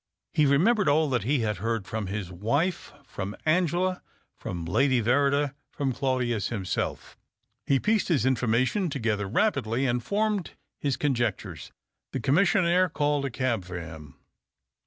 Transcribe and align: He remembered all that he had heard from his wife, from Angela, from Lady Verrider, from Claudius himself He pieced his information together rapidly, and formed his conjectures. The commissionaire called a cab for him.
He 0.33 0.47
remembered 0.47 0.89
all 0.89 1.11
that 1.11 1.25
he 1.25 1.41
had 1.41 1.57
heard 1.57 1.85
from 1.85 2.07
his 2.07 2.31
wife, 2.31 2.91
from 3.05 3.35
Angela, 3.45 4.01
from 4.35 4.65
Lady 4.65 4.99
Verrider, 4.99 5.53
from 5.69 5.93
Claudius 5.93 6.47
himself 6.47 7.19
He 7.67 7.79
pieced 7.79 8.07
his 8.07 8.25
information 8.25 8.89
together 8.89 9.27
rapidly, 9.27 9.85
and 9.85 10.03
formed 10.03 10.53
his 10.79 10.97
conjectures. 10.97 11.71
The 12.13 12.19
commissionaire 12.19 12.89
called 12.89 13.25
a 13.25 13.29
cab 13.29 13.63
for 13.63 13.79
him. 13.79 14.15